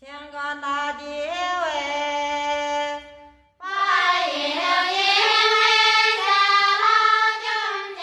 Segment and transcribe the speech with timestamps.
[0.00, 1.10] 天干大地为
[3.58, 3.66] 八
[4.28, 4.54] 月阴为
[6.14, 6.22] 天
[6.78, 6.86] 老
[7.42, 7.44] 君
[7.96, 8.00] 天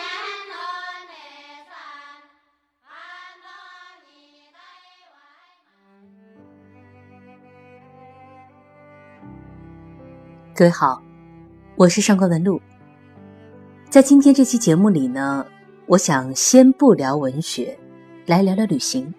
[0.51, 0.53] 罗
[1.07, 1.15] 内
[1.63, 1.71] 山，
[2.83, 2.91] 安
[3.39, 3.47] 东
[4.03, 4.11] 你
[4.51, 4.59] 内
[5.07, 5.15] 外。
[10.53, 11.01] 各位好，
[11.77, 12.61] 我是上官文露。
[13.89, 15.45] 在今天这期节目里呢，
[15.85, 17.79] 我想先不聊文学，
[18.25, 19.13] 来聊聊旅行。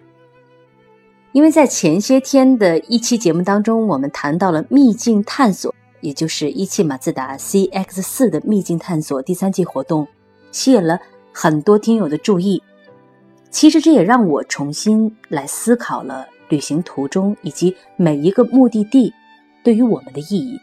[1.37, 10.07] 因为在前些天的一期节目当中，我们谈到了秘境探索，也就是一汽马自达 CX 四的秘境探索第三季活动，
[10.51, 10.99] 吸引了
[11.31, 12.59] 很多听友的注意。
[13.51, 19.13] 其实这也让我重新来思考了旅行途中以及每一个目的地
[19.63, 20.59] 对于我们的意义。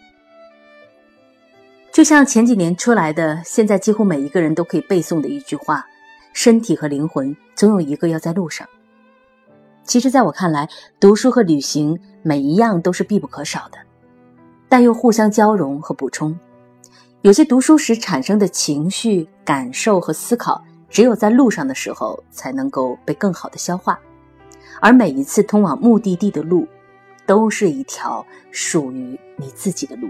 [1.93, 5.87] 就像前几年出来的，现在几乎每一个人都可以背诵的一句话
[6.35, 8.69] ：“身体和灵魂总有一个要在路上。”
[9.85, 13.79] 其实，在我看来，读书和旅行每一样都是必不可少的，
[14.67, 16.37] 但又互相交融和补充。
[17.21, 24.01] 有些读书时产生的情绪、感受和思考，只有在路上的时候才能够被更好的消化。
[24.81, 26.67] 而每一次通往目的地的路，
[27.27, 30.09] 都是一条属于你自己的路。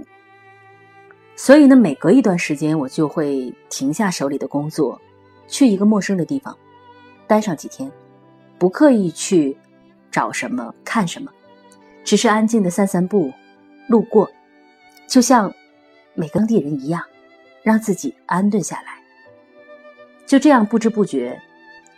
[1.35, 5.01] 所以呢，每隔一段时间，我就会停下手里的工作，
[5.49, 6.57] 去一个陌生的地方，
[7.27, 7.91] 待上几天，
[8.57, 9.57] 不刻意去。
[10.15, 11.29] 找什么看什么，
[12.05, 13.33] 只是安静的散散步，
[13.89, 14.31] 路过，
[15.09, 15.53] 就像
[16.15, 17.03] 每个当地人一样，
[17.65, 18.97] 让自己安顿下来。
[20.25, 21.37] 就这样不知不觉，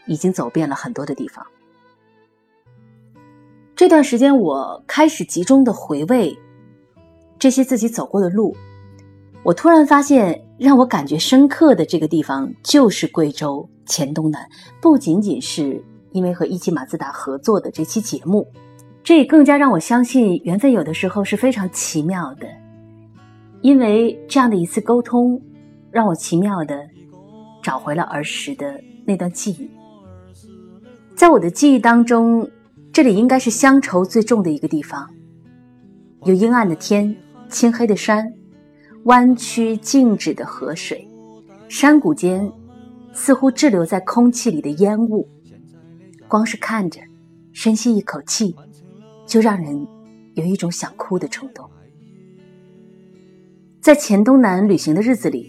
[0.06, 1.47] 已经走遍了很多的地方。
[3.75, 6.34] 这段时间，我开始集中的回味
[7.39, 8.56] 这些自己走过的路。
[9.42, 14.48] 我突然发现，让我感觉深刻的这个地方就是贵州黔东南，
[14.81, 15.84] 不仅仅是。
[16.17, 18.50] 因为和一汽马自达合作的这期节目，
[19.05, 22.48] 这也更加让我相信缘分有的时候是非常奇妙的。
[23.61, 25.39] 因为这样的一次沟通，
[25.91, 26.75] 让我奇妙的
[27.62, 29.71] 找回了儿时的那段记忆。
[31.15, 32.48] 在我的记忆当中，
[32.91, 35.06] 这里应该是乡愁最重的一个地方，
[36.25, 37.15] 有阴暗的天、
[37.50, 38.27] 青黑的山、
[39.04, 41.06] 弯曲静止的河水，
[41.69, 42.50] 山谷间
[43.12, 45.28] 似乎滞留在空气里的烟雾。
[46.28, 47.00] 光是看着，
[47.53, 48.54] 深吸一口气，
[49.26, 49.87] 就让人
[50.34, 51.69] 有一种想哭的冲动。
[53.81, 55.48] 在黔东南旅行的日子里，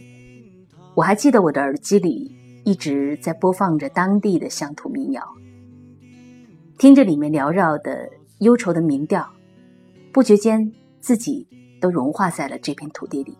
[0.95, 5.23] 我还记得我的耳机里一直在播放着当地的乡土民谣，
[6.77, 8.07] 听着里面缭绕的
[8.39, 9.27] 忧愁的民调，
[10.13, 11.47] 不觉间自己
[11.81, 13.35] 都融化在了这片土地里。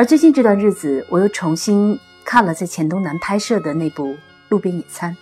[0.00, 4.04] 而最近这段日子，我又重新看了在黔东南拍摄的那部
[4.48, 5.12] 《路边野餐》，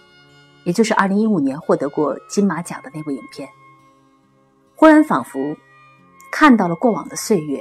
[0.62, 3.48] 也就是2015年获得过金马奖的那部影片。
[4.76, 5.56] 忽然仿佛
[6.30, 7.60] 看到了过往的岁月，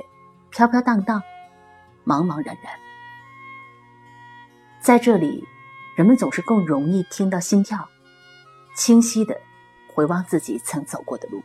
[0.51, 1.19] 飘飘荡荡，
[2.05, 2.71] 茫茫然然。
[4.79, 5.43] 在这里，
[5.95, 7.83] 人们总是更容易听到心跳，
[8.75, 9.35] 清晰的
[9.91, 11.41] 回望自己曾走过的路。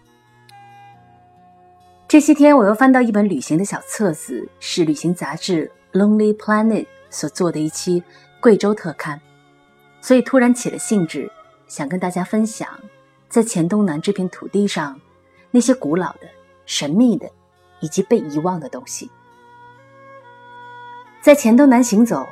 [2.13, 8.05] 这些天，我又翻到一本旅行的小册子，是旅行杂志《Lonely Planet》所做的一期
[8.39, 9.19] 贵州特刊，
[10.03, 11.33] 所以突然起了兴致，
[11.67, 12.69] 想跟大家分享，
[13.31, 15.01] 在黔东南这片土地上，
[15.51, 16.29] 那些古老的、
[16.67, 17.27] 神秘的，
[17.81, 19.11] 以及被遗忘的东西。
[21.23, 22.27] 在黔东南行走，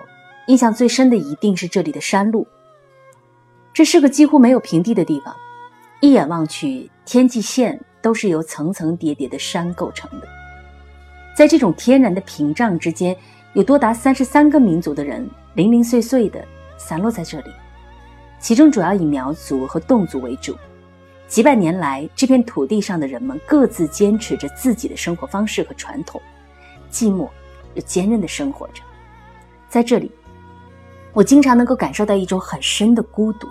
[0.46, 2.46] 印象最深的一定是这里的山路。
[3.72, 5.34] 这是个几乎没有平地的地方，
[6.02, 7.82] 一眼望去，天际线。
[8.03, 10.28] 都是由层层叠叠的山构成的，
[11.37, 13.16] 在这种天然的屏障之间，
[13.53, 16.44] 有多达三十三个民族的人零零碎碎的
[16.78, 17.50] 散落在这里，
[18.38, 20.56] 其中主要以苗族和侗族为主。
[21.28, 26.21] 几百年来，这片土地上的人们各自坚持着自己的生活方式和传统，
[26.91, 27.28] 寂寞
[27.75, 28.82] 又坚韧的生活着。
[29.69, 30.11] 在这里，
[31.12, 33.46] 我经常能够感受到一种很深的孤独。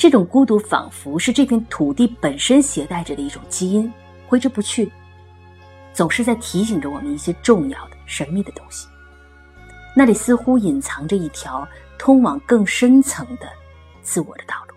[0.00, 3.92] 这种孤独仿佛是这片土地本身携带着的一种基因，
[4.26, 4.90] 挥之不去，
[5.92, 8.88] 总是在提醒着我们一些重要的、神秘的东西。
[9.94, 11.68] 那里似乎隐藏着一条
[11.98, 13.46] 通往更深层的
[14.00, 14.74] 自我的道路。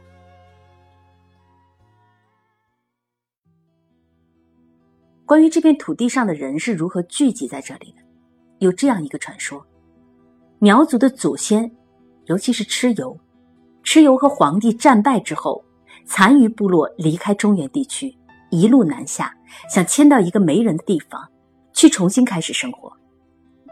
[5.26, 8.04] 关于这片土地上的人是如何聚集在这里的，
[8.60, 9.66] 有这样一个传说：
[10.60, 11.74] 苗族的祖先，
[12.26, 13.18] 尤其是蚩尤。
[13.84, 15.64] 蚩尤和黄帝战败之后，
[16.06, 18.16] 残余部落离开中原地区，
[18.50, 19.36] 一路南下，
[19.70, 21.30] 想迁到一个没人的地方，
[21.74, 22.92] 去重新开始生活。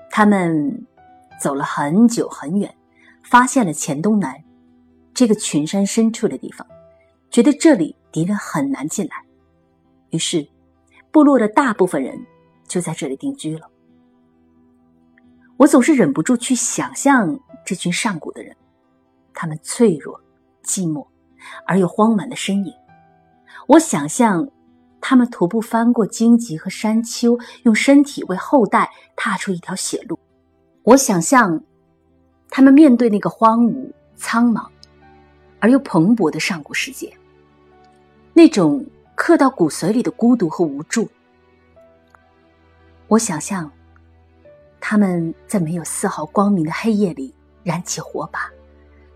[0.10, 0.86] 他们
[1.40, 2.74] 走了很久很远，
[3.24, 4.36] 发现了黔东南
[5.14, 6.68] 这个群山深处的地方，
[7.30, 9.16] 觉得这里敌人很难进来，
[10.10, 10.46] 于是
[11.12, 12.20] 部落的大部分人
[12.68, 13.68] 就在这里定居了。
[15.58, 18.56] 我总是忍不住去想象这群上古的人，
[19.34, 20.20] 他们脆弱、
[20.64, 21.06] 寂寞
[21.66, 22.74] 而又荒蛮的身影。
[23.68, 24.48] 我想象
[25.00, 30.20] 他们徒步翻过荆棘和山丘，用身体为后代踏出一条血路。
[30.84, 31.62] 我想象
[32.50, 34.68] 他们面对那个荒芜、苍茫
[35.60, 37.12] 而又蓬勃的上古世界，
[38.34, 38.86] 那种
[39.16, 41.08] 刻到骨髓里的孤独和无助。
[43.08, 43.72] 我想象。
[44.84, 48.52] 他们在没有丝毫光明的黑夜里燃起火把，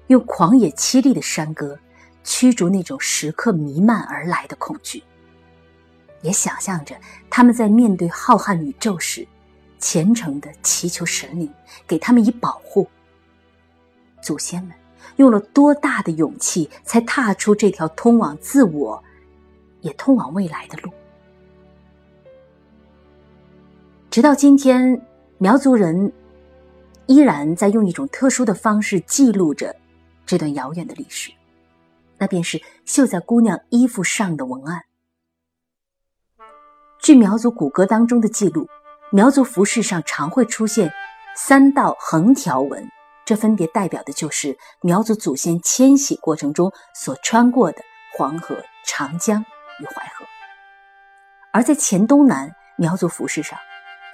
[0.08, 1.78] 用狂野凄厉的山歌
[2.24, 5.04] 驱逐那种时刻弥漫而来的恐惧。
[6.22, 6.96] 也想象着
[7.30, 9.28] 他们在面对浩瀚宇宙时，
[9.80, 11.52] 虔诚的祈求神灵
[11.88, 12.88] 给他们以保护。
[14.22, 14.74] 祖先们
[15.18, 19.04] 用了多大的勇气，才踏出这条通往自我，
[19.82, 20.92] 也通往未来的路？
[24.10, 25.02] 直到今天。
[25.38, 26.14] 苗族人
[27.08, 29.76] 依然在用一种特殊的方式记录着
[30.26, 31.32] 这段遥远的历史，
[32.18, 34.84] 那便是绣在姑娘衣服上的文案。
[37.00, 38.68] 据苗族古歌当中的记录，
[39.12, 40.92] 苗族服饰上常会出现
[41.36, 42.90] 三道横条纹，
[43.26, 47.84] 这分别代表的就是苗族祖先迁徙过程中所穿过的
[48.18, 49.46] 黄河、长江
[49.80, 50.26] 与淮河。
[51.54, 53.60] 而在黔东南苗族服饰上，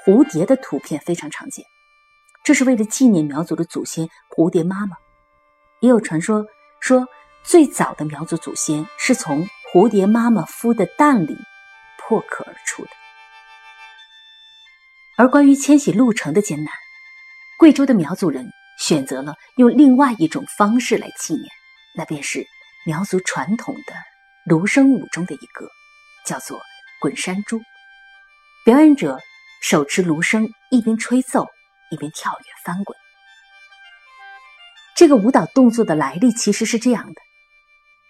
[0.06, 1.66] 蝴蝶的图片非常常见，
[2.44, 4.98] 这是为了纪念苗族的祖先蝴蝶妈妈。
[5.82, 6.46] 也有传说
[6.80, 7.06] 说，
[7.44, 11.36] 最早的苗族祖先是从蝴蝶妈妈孵的蛋里
[11.98, 12.90] 破壳而出的。
[15.18, 16.74] 而关于迁徙路程的艰难，
[17.60, 18.48] 贵州的苗族人
[18.80, 21.46] 选择了用另外一种方式来纪念，
[21.96, 22.46] 那便是
[22.86, 23.94] 苗族传统的
[24.46, 25.68] 芦笙舞中的一个，
[26.26, 26.60] 叫做
[27.02, 27.60] 滚山猪，
[28.64, 29.20] 表演者。
[29.64, 31.46] 手持芦笙，一边吹奏，
[31.92, 32.98] 一边跳跃翻滚。
[34.96, 37.22] 这个舞蹈动作的来历其实是这样的：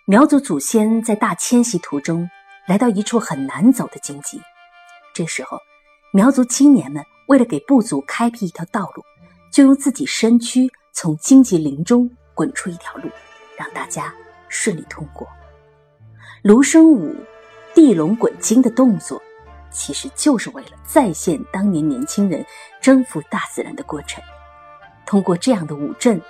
[0.05, 2.29] 苗族祖先在大迁徙途中
[2.67, 4.41] 来到一处很难走的荆棘，
[5.13, 5.57] 这时候，
[6.11, 9.03] 苗族青年们为了给部族开辟一条道路，
[9.51, 13.09] 就用自己身躯从荆棘林中滚出一条路，
[13.55, 14.13] 让大家
[14.49, 15.27] 顺利通过。
[16.43, 17.15] 芦笙舞
[17.73, 19.21] 地龙滚荆的动作。
[19.73, 22.45] 其实就是为了再现当年年轻人
[22.81, 24.21] 征服大自然的过程。
[25.05, 26.21] 通过这样的舞阵，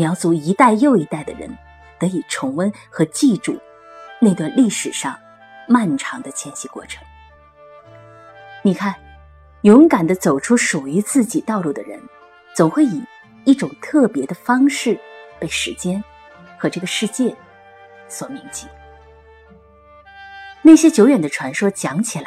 [0.00, 1.54] 苗族一代又一代的人
[1.98, 3.60] 得以重温和记住
[4.18, 5.14] 那段历史上
[5.68, 7.04] 漫长的迁徙过程。
[8.62, 8.94] 你看，
[9.60, 12.00] 勇敢的走出属于自己道路的人，
[12.56, 13.04] 总会以
[13.44, 14.98] 一种特别的方式
[15.38, 16.02] 被时间
[16.56, 17.36] 和这个世界
[18.08, 18.66] 所铭记。
[20.62, 22.26] 那些久远的传说讲起来。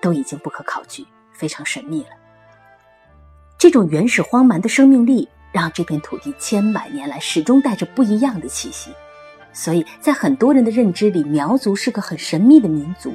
[0.00, 2.10] 都已经不可考据，非常神秘了。
[3.56, 8.90] 这种原始荒蛮的生命力，让这片土地千百年来始终带着不一样的气息。
[9.52, 13.14] 所以在很多人的认知里，苗族是个很神秘的民族。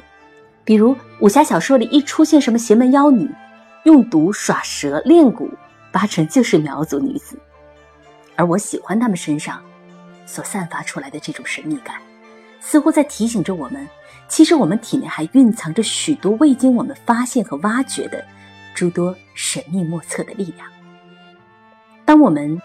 [0.64, 3.28] 比如武侠小说里一出现什么邪门妖女，
[3.84, 5.50] 用毒耍蛇练蛊，
[5.90, 7.36] 八成就是苗族女子。
[8.36, 9.60] 而我喜欢他们身上
[10.26, 11.96] 所散发出来的这种神秘感，
[12.60, 13.88] 似乎在提醒着我们。
[14.28, 18.22] 其实我们体内还蕴藏着许多未经我们发现和挖掘的
[18.74, 20.68] 诸多神秘莫测的力量。
[22.08, 22.58] 当我们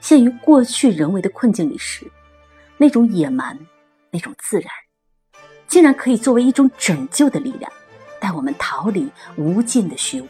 [0.00, 2.10] 陷于过去人为的困境里时，
[2.78, 3.54] 那种野蛮、
[4.10, 4.70] 那种自然，
[5.68, 7.70] 竟然可以作为一种拯救的力量，
[8.18, 10.26] 带我们逃离无尽的虚无。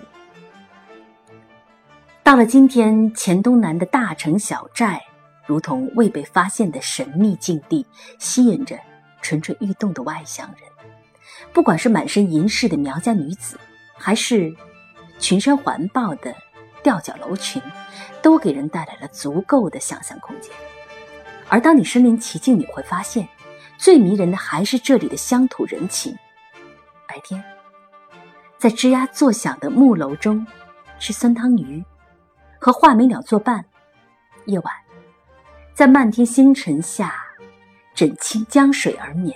[2.25, 5.01] 到了今天，黔东南的大城小寨，
[5.47, 7.87] 如同未被发现的神秘境地，
[8.19, 8.77] 吸引着
[9.23, 10.69] 蠢蠢欲动的外乡人。
[11.53, 13.57] 不管是满身银饰的苗家女子，
[13.97, 14.53] 还是
[15.21, 16.35] 群山环抱的
[16.87, 17.61] 吊脚楼群，
[18.23, 20.53] 都给人带来了足够的想象空间。
[21.49, 23.29] 而当你身临其境，你会发现，
[23.77, 26.17] 最迷人的还是这里的乡土人情。
[27.09, 27.43] 白天，
[28.57, 30.47] 在吱呀作响的木楼中
[31.01, 31.85] 吃酸汤鱼，
[32.61, 33.61] 和画眉鸟作伴；
[34.45, 34.73] 夜晚，
[35.75, 37.21] 在漫天星辰下
[37.97, 39.35] 枕清江水而眠。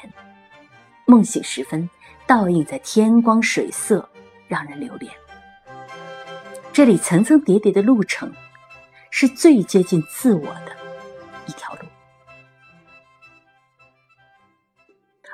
[1.05, 1.91] 梦醒时分。
[2.29, 4.09] 倒映在天光水色，
[4.47, 5.13] 让人留恋。
[6.73, 8.33] 这里层层叠叠的路程，
[9.11, 10.77] 是最接近自我的
[11.47, 11.81] 一条路。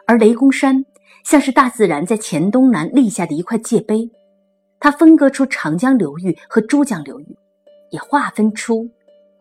[0.07, 0.85] 而雷公山
[1.25, 4.11] 像是大自然在黔东南立下的一块界碑，
[4.81, 7.37] 它分割出长江流域和珠江流域，
[7.91, 8.89] 也划分出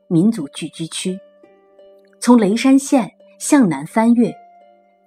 [0.10, 1.18] 民族聚居区，
[2.20, 3.10] 从雷山县
[3.40, 4.36] 向南翻越，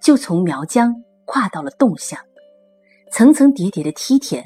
[0.00, 0.94] 就从苗疆
[1.26, 2.18] 跨到了侗乡，
[3.12, 4.42] 层层叠叠的梯田，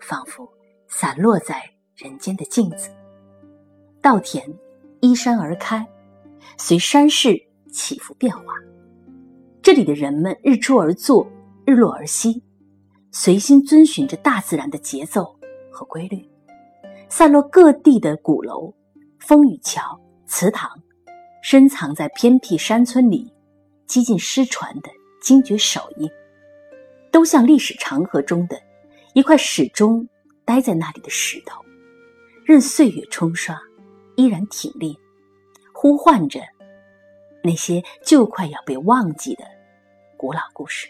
[0.00, 0.48] 仿佛
[0.88, 1.62] 散落在
[1.96, 2.90] 人间的镜子。
[4.00, 4.44] 稻田
[5.00, 5.86] 依山而开，
[6.58, 8.42] 随山势起伏变化。
[9.62, 11.26] 这里的人们日出而作，
[11.64, 12.42] 日落而息，
[13.12, 15.34] 随心遵循着大自然的节奏
[15.72, 16.28] 和规律。
[17.08, 18.74] 散落各地的鼓楼、
[19.20, 20.68] 风雨桥、祠堂，
[21.42, 23.32] 深藏在偏僻山村里，
[23.86, 24.90] 几近失传的
[25.22, 26.10] 精绝手艺，
[27.10, 28.60] 都像历史长河中的
[29.14, 30.06] 一块始终
[30.44, 31.63] 待在那里的石头，
[32.44, 33.58] 任岁月冲刷。
[34.16, 34.96] 依然挺立，
[35.72, 36.40] 呼唤着
[37.42, 39.42] 那些就快要被忘记的
[40.16, 40.88] 古老故事。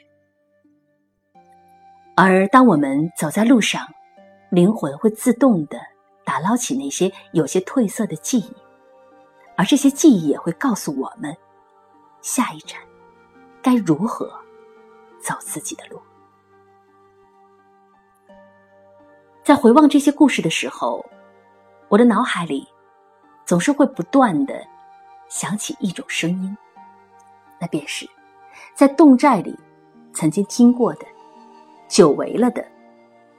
[2.15, 3.89] 而当我们走在路上，
[4.51, 5.81] 灵魂会自动的
[6.23, 8.55] 打捞起那些有些褪色的记忆，
[9.57, 11.35] 而这些记忆也会告诉我们，
[12.21, 12.79] 下一站
[13.63, 14.31] 该如何
[15.19, 15.99] 走自己的路。
[19.43, 21.03] 在回望这些故事的时候，
[21.95, 22.67] 我的脑海里。
[23.47, 24.55] 总是会不断的
[25.29, 26.57] 想起一种声音，
[27.61, 28.09] 那便是
[28.75, 29.55] 在侗寨里
[30.15, 31.05] 曾经听过的
[31.87, 32.67] 久违了的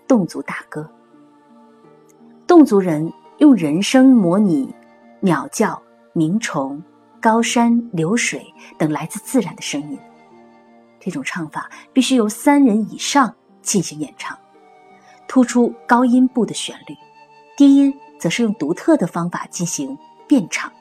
[0.07, 0.88] 侗族大歌。
[2.47, 4.71] 侗族人用人声模拟
[5.21, 5.81] 鸟叫、
[6.13, 6.81] 鸣虫、
[7.19, 8.45] 高山流水
[8.77, 9.97] 等来自自然的声音，
[11.00, 13.33] 这种唱法必须由三人以上
[13.63, 14.38] 进行演唱，
[15.27, 16.95] 突出高音部的旋律，
[17.57, 17.91] 低音。
[18.19, 20.72] 则是用独特的方法进行变唱，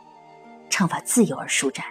[0.71, 1.85] 唱法自由而舒展，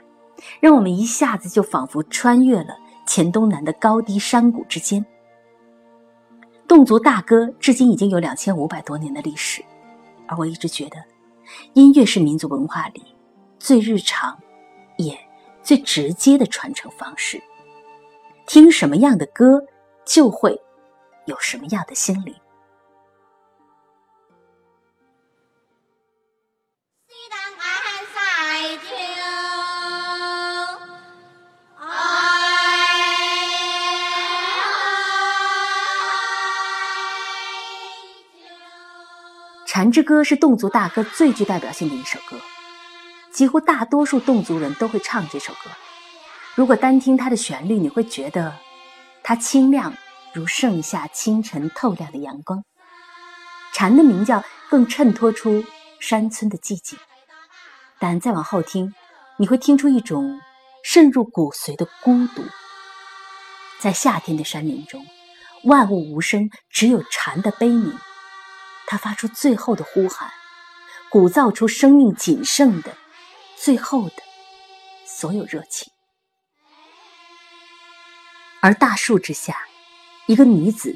[0.59, 5.05] 让我们一下子就仿佛穿越了黔东南的高低山谷之间。
[6.67, 9.63] 侗族大歌至今已经有两千五百多年的历史，
[10.27, 10.97] 而我一直觉得，
[11.73, 13.03] 音乐是民族文化里
[13.59, 14.35] 最日常
[14.97, 15.15] 也
[15.61, 17.39] 最直接的传承方式。
[18.47, 19.63] 听什么样的歌，
[20.05, 20.59] 就会
[21.25, 22.33] 有什么样的心灵。
[39.73, 42.39] 《蝉之歌》是侗族大歌最具代表性的一首歌，
[43.31, 45.71] 几乎大多数侗族人都会唱这首歌。
[46.53, 48.53] 如果单听它的旋律，你会觉得
[49.23, 49.91] 它清亮
[50.31, 52.63] 如盛夏清晨透亮的阳光。
[53.73, 55.63] 蝉的鸣叫更衬托出
[55.99, 56.99] 山村的寂静，
[57.97, 58.93] 但再往后听，
[59.37, 60.39] 你会听出一种
[60.83, 62.43] 渗入骨髓的孤独。
[63.79, 65.03] 在夏天的山林中，
[65.63, 67.91] 万物无声，只有蝉的悲鸣。
[68.93, 70.31] 他发出最后的呼喊，
[71.09, 72.95] 鼓噪出生命仅剩的
[73.55, 74.15] 最后的
[75.03, 75.91] 所有热情。
[78.61, 79.57] 而大树之下，
[80.27, 80.95] 一个女子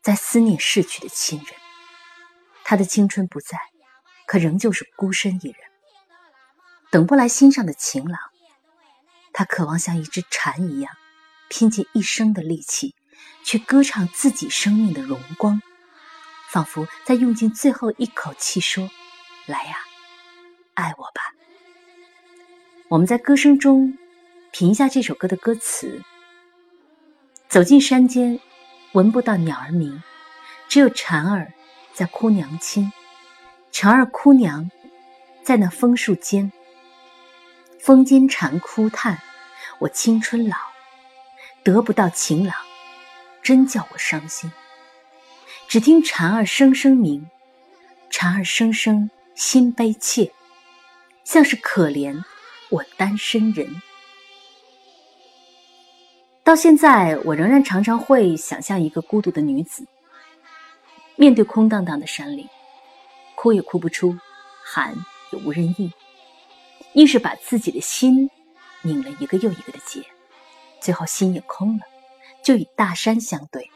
[0.00, 1.48] 在思念逝去的亲人。
[2.64, 3.58] 她的青春不在，
[4.26, 5.56] 可仍旧是孤身一人，
[6.90, 8.18] 等不来心上的情郎。
[9.34, 10.96] 她渴望像一只蝉一样，
[11.50, 12.94] 拼尽一生的力气，
[13.44, 15.60] 去歌唱自己生命的荣光。
[16.48, 18.88] 仿佛在用尽最后一口气说
[19.46, 19.76] ：“来呀，
[20.74, 21.34] 爱我吧。”
[22.88, 23.98] 我们在歌声中
[24.50, 26.02] 品一下这首歌的歌词：
[27.48, 28.40] 走进山间，
[28.92, 30.02] 闻不到鸟儿鸣，
[30.68, 31.52] 只有蝉儿
[31.92, 32.90] 在哭娘亲。
[33.70, 34.70] 蝉儿哭娘，
[35.44, 36.50] 在那枫树间。
[37.78, 39.20] 风间蝉哭叹，
[39.78, 40.56] 我青春老，
[41.62, 42.56] 得不到情郎，
[43.42, 44.50] 真叫我伤心。
[45.68, 47.28] 只听蝉儿声声鸣，
[48.08, 50.32] 蝉儿声声心悲切，
[51.24, 52.24] 像是可怜
[52.70, 53.82] 我单身人。
[56.42, 59.86] 到现在，我仍然常常会想象一个孤独的女子，
[61.16, 62.48] 面对空荡荡的山林，
[63.34, 64.16] 哭也哭不出，
[64.64, 64.94] 喊
[65.32, 65.92] 也无人应，
[66.94, 68.30] 硬是把自己的心
[68.80, 70.02] 拧了一个又一个的结，
[70.80, 71.84] 最后心也空了，
[72.42, 73.70] 就与大山相对，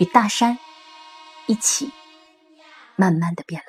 [0.00, 0.58] 与大山。
[1.46, 1.90] 一起，
[2.96, 3.66] 慢慢的变老。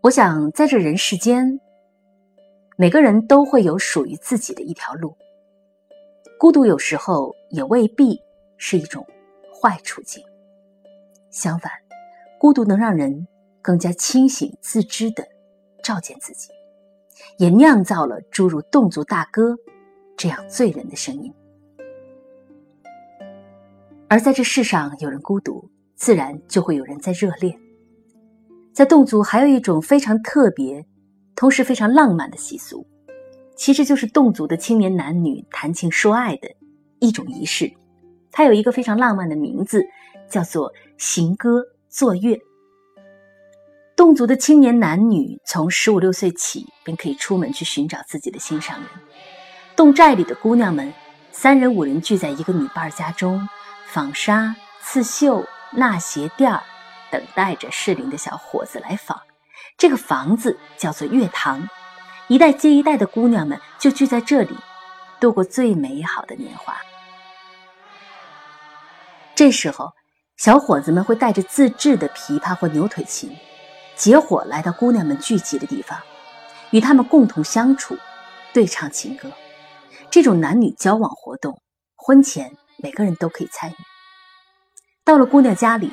[0.00, 1.60] 我想，在这人世间，
[2.76, 5.16] 每个人都会有属于自己的一条路。
[6.40, 8.20] 孤独有时候也未必
[8.56, 9.06] 是一种
[9.54, 10.20] 坏处境，
[11.30, 11.70] 相反，
[12.40, 13.28] 孤独能让人
[13.62, 15.24] 更加清醒自知的
[15.84, 16.48] 照见自己，
[17.36, 19.56] 也酿造了诸如侗族大歌
[20.16, 21.32] 这样醉人的声音。
[24.12, 27.58] 而在这世上，有人孤独，自然就会有人在热恋。
[28.70, 30.84] 在侗族还有一种非常特别，
[31.34, 32.86] 同时非常浪漫的习俗，
[33.56, 36.48] 其实就是侗族的青年男女谈情说爱的
[36.98, 37.72] 一种仪式。
[38.30, 39.82] 它有一个非常浪漫的名字，
[40.28, 42.38] 叫做行歌作乐。
[43.96, 48.86] 侗族的青年男女从十五六岁起便可以出门去寻找自己的心上人。
[49.74, 50.92] 侗寨里的姑娘们，
[51.30, 53.48] 三人五人聚在一个女伴家中，
[53.92, 56.62] 纺纱、刺绣、纳鞋垫儿。
[57.10, 59.20] 等待着适龄的小伙子来访，
[59.76, 61.68] 这个房子叫做乐堂，
[62.26, 64.56] 一代接一代的姑娘们就聚在这里，
[65.20, 66.74] 度过最美好的年华。
[69.34, 69.92] 这时候，
[70.38, 73.36] 小伙子们会带着自制的琵琶或牛腿琴，
[73.94, 76.00] 结伙来到姑娘们聚集的地方，
[76.70, 77.98] 与他们共同相处，
[78.54, 79.30] 对唱情歌。
[80.10, 81.60] 这种男女交往活动，
[81.94, 83.74] 婚前每个人都可以参与。
[85.04, 85.90] 到了姑娘家里。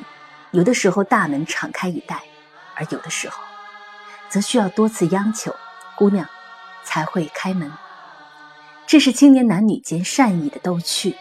[0.52, 2.20] 有的时候大门敞开以待，
[2.74, 3.40] 而有的时候，
[4.28, 5.54] 则需要多次央求，
[5.96, 6.28] 姑娘
[6.82, 7.70] 才会开门。
[8.84, 11.14] 这是青年男女间善意的逗趣。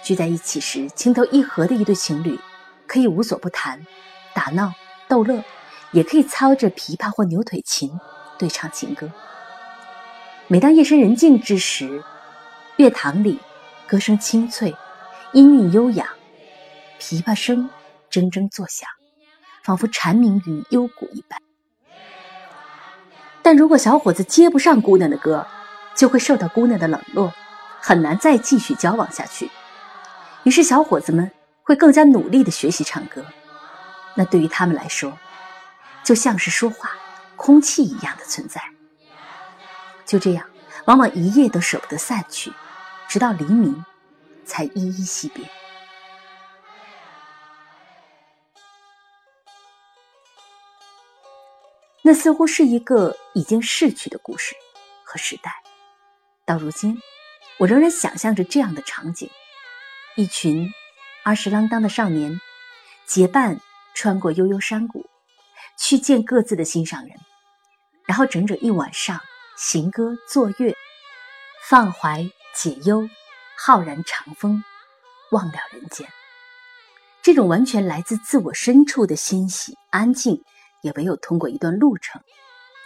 [0.00, 2.38] 聚在一起时，情投意合的一对情侣，
[2.86, 3.84] 可以无所不谈，
[4.32, 4.72] 打闹
[5.08, 5.42] 逗乐，
[5.90, 7.90] 也可以操着琵琶或牛腿琴
[8.38, 9.10] 对唱情歌。
[10.46, 12.00] 每当夜深人静之时，
[12.76, 13.40] 乐堂里
[13.88, 14.72] 歌声清脆，
[15.32, 16.06] 音韵悠扬，
[17.00, 17.68] 琵琶声。
[18.10, 18.86] 铮铮作响，
[19.64, 21.40] 仿佛蝉鸣于幽谷一般。
[23.40, 25.46] 但如果小伙子接不上姑娘的歌，
[25.94, 27.32] 就会受到姑娘的冷落，
[27.80, 29.50] 很难再继续交往下去。
[30.42, 31.30] 于是，小伙子们
[31.62, 33.24] 会更加努力的学习唱歌。
[34.14, 35.16] 那对于他们来说，
[36.04, 36.90] 就像是说话、
[37.36, 38.60] 空气一样的存在。
[40.04, 40.44] 就这样，
[40.84, 42.52] 往往一夜都舍不得散去，
[43.08, 43.82] 直到黎明，
[44.44, 45.44] 才依依惜别。
[52.04, 54.56] 那似乎是一个已经逝去的故事
[55.04, 55.62] 和时代。
[56.44, 57.00] 到如今，
[57.58, 59.30] 我仍然想象着这样的场景：
[60.16, 60.68] 一群
[61.22, 62.40] 二十啷当的少年
[63.06, 63.60] 结伴
[63.94, 65.08] 穿过悠悠山谷，
[65.78, 67.16] 去见各自的心上人，
[68.04, 69.20] 然后整整一晚上
[69.56, 70.76] 行歌作乐，
[71.68, 73.08] 放怀解忧，
[73.64, 74.64] 浩然长风，
[75.30, 76.08] 忘了人间。
[77.22, 80.42] 这种完全来自自我深处的欣喜、安静。
[80.80, 82.20] 也唯有通过一段路程，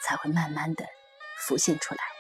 [0.05, 0.85] 才会慢慢的
[1.39, 2.16] 浮现出来。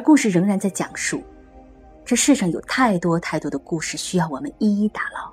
[0.00, 1.22] 而故事仍然在讲述，
[2.06, 5.30] 这世上有太多太多的故事需要我们一一打捞。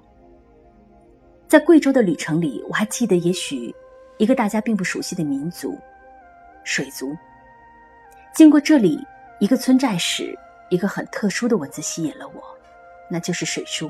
[1.48, 3.74] 在贵州的旅程里，我还记得，也许
[4.18, 5.74] 一个大家并不熟悉的民族——
[6.66, 7.16] 水族。
[8.36, 9.00] 经过这里
[9.40, 10.38] 一个村寨时，
[10.70, 12.44] 一个很特殊的文字吸引了我，
[13.10, 13.90] 那就是水书。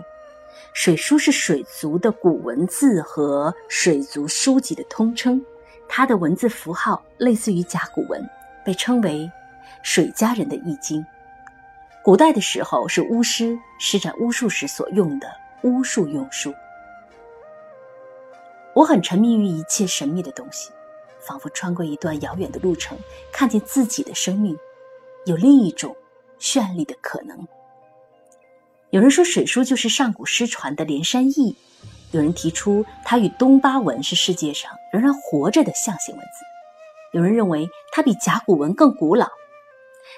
[0.74, 5.44] 水书是水族的古文字和水族书籍的通称，
[5.90, 8.24] 它的文字符号类似于甲骨文，
[8.64, 9.28] 被称为
[9.84, 11.06] 水家人的易经。
[12.04, 15.30] 古代的时候，是巫师施展巫术时所用的
[15.64, 16.54] 巫术用书。
[18.74, 20.72] 我很沉迷于一切神秘的东西，
[21.20, 22.98] 仿佛穿过一段遥远的路程，
[23.32, 24.58] 看见自己的生命
[25.26, 25.96] 有另一种
[26.40, 27.48] 绚丽的可能。
[28.92, 31.58] 有人说水书就是上古失传的连山易，
[32.12, 36.46] 有人提出它与东巴文是世界上仍然活着的象形文字，
[37.12, 39.28] 有人认为它比甲骨文更古老。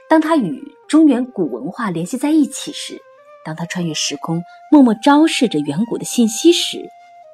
[0.10, 2.99] 当它与中原古文化联系在一起时，
[3.45, 6.89] 当它穿越时空，默默昭示着远古的信息时。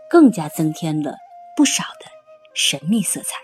[0.08, 1.16] 更加增添了
[1.58, 2.06] 不少的
[2.54, 3.38] 神秘色彩，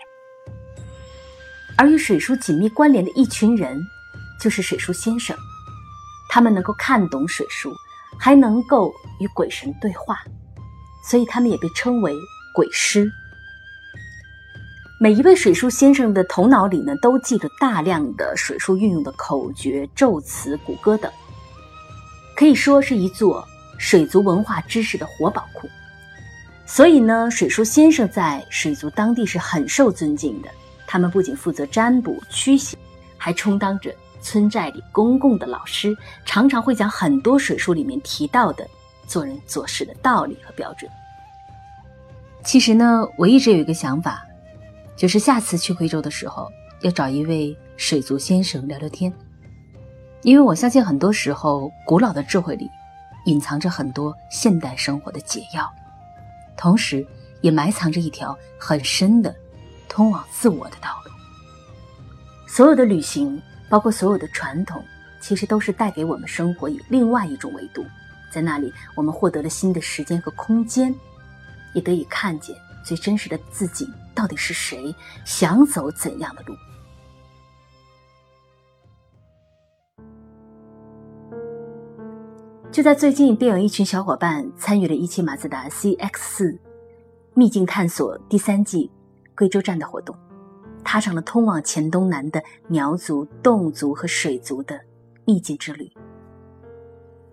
[1.76, 3.76] 而与水书紧密关联的一群人，
[4.40, 5.36] 就是水书先生。
[6.30, 7.74] 他们能够看懂水书，
[8.18, 10.22] 还能够与鬼神对话，
[11.10, 12.14] 所以他们也被称为
[12.54, 13.10] 鬼师。
[15.02, 21.10] 每一位水书先生的头脑里呢，都记着大量的水书运用的口诀、咒词、古歌等，
[22.36, 23.44] 可以说是一座
[23.78, 25.68] 水族文化知识的活宝库。
[26.64, 30.48] 所以呢，水书先生在水族当地是很受尊敬的。
[30.86, 32.78] 他们不仅负责占卜驱邪，
[33.18, 35.92] 还充当着村寨里公共的老师，
[36.24, 38.64] 常常会讲很多水书里面提到的
[39.08, 40.88] 做人做事的道理和标准。
[42.44, 44.24] 其实呢，我一直有一个想法，
[45.02, 46.48] 就是下次去贵州的时候，
[46.82, 49.12] 要找一位水族先生聊聊天，
[50.22, 52.70] 因为我相信很多时候，古老的智慧里，
[53.24, 55.68] 隐藏着很多现代生活的解药。
[56.56, 57.04] 同时，
[57.40, 59.34] 也埋藏着一条很深的
[59.88, 61.10] 通往自我的道路。
[62.46, 64.80] 所有的旅行，包括所有的传统，
[65.20, 67.84] 其实都是带给我们生活以另外一种维度，
[68.32, 70.94] 在那里我们获得了新的时间和空间，
[71.74, 76.54] 也得以看见最真实的自己到底是谁，想走怎样的路。
[82.70, 86.58] 就在最近，便有一群小伙伴参与了一汽马自达 CX 四
[87.34, 88.90] 秘境探索第三季
[89.36, 90.16] 贵州站的活动，
[90.82, 94.80] 踏上了通往黔东南的苗族、侗族和水族的
[95.26, 95.92] 秘境之旅。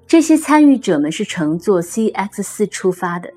[0.05, 3.31] 这些参与者们是乘坐 CX 四出发的，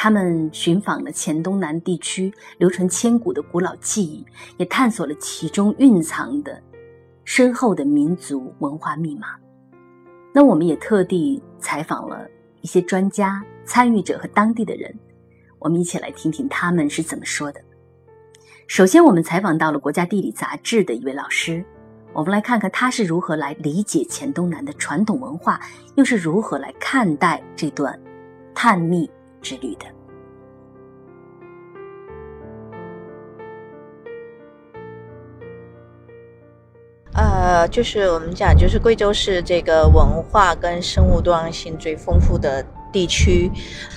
[0.00, 4.24] 他们寻访了黔东南地区流传千古的古老记忆，
[4.56, 6.62] 也探索了其中蕴藏的
[7.24, 9.26] 深厚的民族文化密码。
[10.32, 12.28] 那我们也特地采访了
[12.60, 14.96] 一些专家、参与者和当地的人，
[15.58, 17.60] 我们一起来听听他们是怎么说的。
[18.68, 21.64] 首先，我们采访到了《国家地理》杂志的一位老师，
[22.12, 25.60] 我们来看看他是如何来理解黔东南的传统文化，
[25.96, 28.00] 又是如何来看待这段
[28.54, 29.10] 探秘
[29.48, 29.86] 之旅的。
[37.14, 43.50] 呃，就是我们讲，就是贵州是这个文化跟生物多样性最丰富的地区，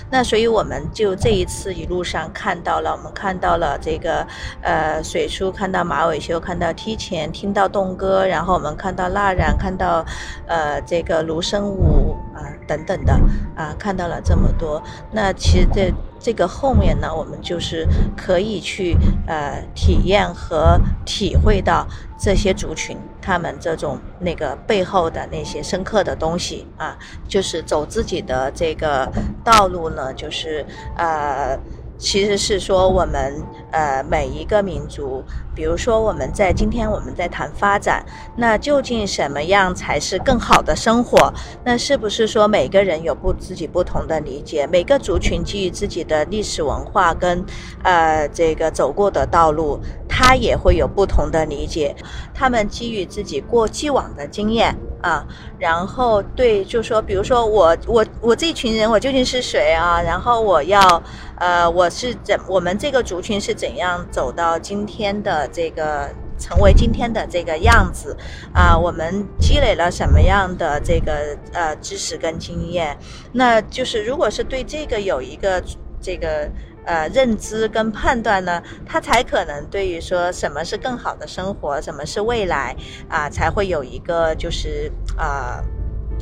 [0.09, 4.25] 那所以我们就这一次一路上看到了，我们看到了这个
[4.61, 10.03] 呃水书，看到马尾修，看到梯前，听到侗歌，然后我们看到蜡染，看到
[10.47, 12.00] 呃这个芦笙舞
[12.33, 13.13] 啊等等的
[13.55, 14.81] 啊，看到了这么多。
[15.11, 18.95] 那其实这这个后面呢，我们就是可以去
[19.27, 29.11] 呃体验和体会到这些族群他们这种那个背后的那些深刻的东西啊，就是走自己的这个
[29.43, 30.65] 道路呢，就是
[30.97, 31.57] 呃。
[32.01, 35.23] 其实是说我们呃每一个民族，
[35.55, 38.03] 比如说我们在今天我们在谈发展，
[38.35, 41.31] 那究竟什么样才是更好的生活？
[41.63, 44.65] 那是不是说每个人有不自己不同的理解？
[44.65, 47.45] 每个族群基于自己的历史文化跟
[47.83, 51.95] 呃这个走过的道路，他也会有不同的理解。
[52.33, 55.23] 他们基于自己过既往的经验啊，
[55.59, 60.01] 然后对，就说比如说我我我这群人我究竟是谁啊？
[60.01, 61.03] 然后我要
[61.37, 61.91] 呃我。
[61.91, 66.09] 是怎我们这个族群是怎样走到今天的这个
[66.39, 68.17] 成为今天的这个样子
[68.53, 68.75] 啊？
[68.75, 72.97] 我们积累了什么样的这个呃知识跟经验？
[73.33, 75.61] 那就是如果是对这个有一个
[76.01, 76.49] 这个
[76.85, 82.75] 呃认知跟判断呢，他才可能对于说什么是更好的生活，什么是未来
[83.09, 85.61] 啊，才会有一个就是啊。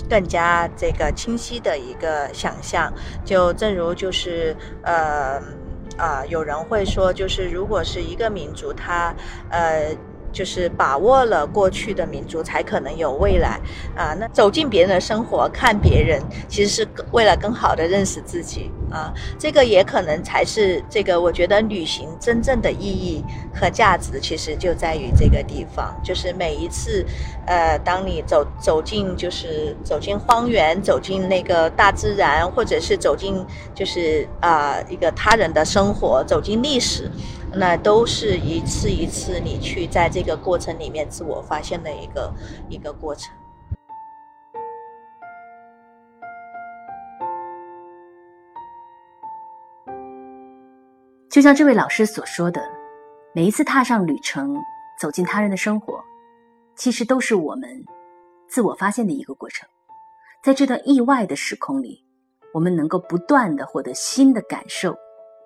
[0.09, 2.91] 更加这个清晰的一个想象，
[3.25, 5.37] 就正如就是呃
[5.97, 9.13] 啊，有人会说，就是如果是一个民族，他
[9.49, 9.93] 呃。
[10.31, 13.59] 就是把握了过去的民族，才可能有未来
[13.95, 14.15] 啊！
[14.19, 19.13] 那走进别人的生活，看别人，其实是为了更好的认识自己啊！
[19.37, 25.95] 这个也可能才是这个，我觉得旅行真正的意义和价值，其实就在于这个地方。
[26.03, 27.05] 就是每一次，
[27.45, 37.09] 呃，当你走走进，就是走进荒原，走进那个大自然，或者是走进，就是啊，一个他人的生活，走进历史。
[37.53, 42.33] 那都是一次一次你去在这个过程里面自我发现的一个
[42.69, 43.33] 一个过程。
[51.29, 52.61] 就像这位老师所说的，
[53.33, 54.55] 每一次踏上旅程，
[54.99, 56.03] 走进他人的生活，
[56.75, 57.69] 其实都是我们
[58.47, 59.67] 自我发现的一个过程。
[60.43, 62.03] 在这段意外的时空里，
[62.53, 64.91] 我们能够不断的获得新的感受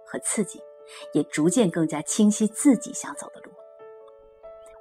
[0.05, 0.59] 和刺激。
[1.13, 3.51] 也逐渐更加清晰自己想走的路。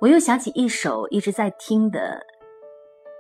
[0.01, 2.21] 我又想起一首一直在听的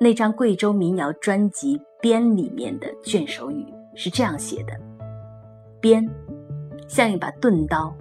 [0.01, 4.73] 那张贵州民谣专辑《编》里面的卷首语，是这样写的
[5.81, 6.05] ：“鞭
[6.89, 7.95] 像一把钝刀，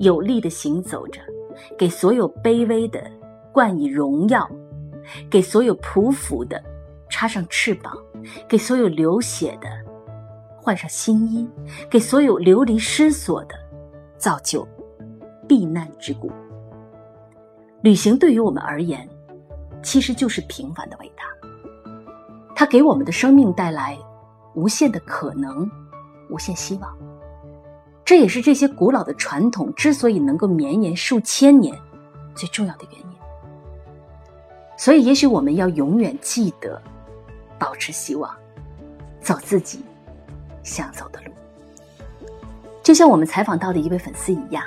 [0.00, 1.20] 有力的行走着，
[1.78, 3.08] 给所有卑微的
[3.52, 4.50] 冠以荣耀，
[5.30, 6.60] 给所有匍匐的
[7.08, 7.96] 插上翅膀，
[8.48, 9.68] 给所有流血的
[10.56, 11.48] 换上新衣，
[11.88, 13.54] 给所有流离失所的。”
[14.18, 14.66] 造就
[15.48, 16.30] 避难之谷。
[17.82, 19.08] 旅行对于我们而言，
[19.82, 21.22] 其实就是平凡的伟大。
[22.54, 23.96] 它给我们的生命带来
[24.54, 25.70] 无限的可能，
[26.28, 26.96] 无限希望。
[28.04, 31.78] 这也是这些古老的传统之所以能够绵延数千年
[32.34, 33.06] 最重要的原因。
[34.76, 36.80] 所以，也许我们要永远记得，
[37.58, 38.34] 保持希望，
[39.20, 39.84] 走自己
[40.62, 41.27] 想走的路。
[42.88, 44.64] 就像我们采访到的一位粉丝一样，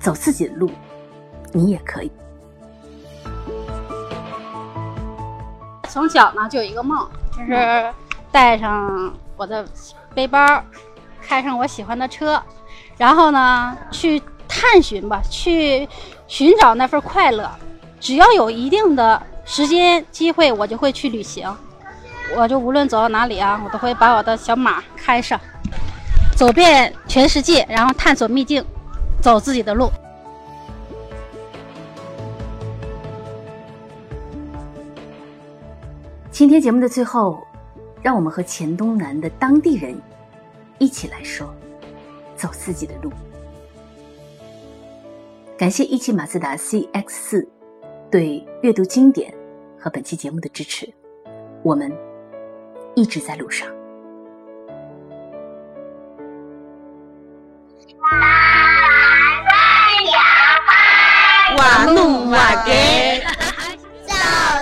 [0.00, 0.70] 走自己的路，
[1.52, 2.10] 你也可以。
[5.90, 7.92] 从小呢就有一个梦，就是
[8.32, 9.62] 带上我的
[10.14, 10.38] 背包，
[11.20, 12.42] 开上我喜欢的车，
[12.96, 15.86] 然后呢去探寻吧，去
[16.26, 17.46] 寻找那份快乐。
[18.00, 21.46] 只要有一定的时间机会，我就会去旅行。
[22.34, 25.38] 我就无论走到哪里啊，我都会把我的小马开上，
[26.38, 28.64] 走遍全世界，然后探索秘境，
[29.20, 29.90] 走自己的路。
[36.30, 37.40] 今天节目的最后，
[38.00, 40.00] 让我们和黔东南的当地人
[40.78, 41.52] 一起来说：
[42.36, 43.10] 走自己的路。
[45.56, 47.48] 感谢一汽马自达 CX 四
[48.12, 49.34] 对阅读经典
[49.76, 50.88] 和本期节目的支持，
[51.64, 51.92] 我们
[52.94, 53.68] 一直在路上。
[61.58, 63.20] 瓦努瓦给，
[64.06, 64.14] 走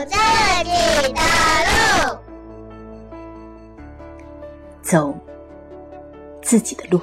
[0.08, 0.16] 自
[0.64, 1.20] 己的
[1.68, 2.18] 路。
[4.80, 5.14] 走
[6.40, 6.98] 自己的路。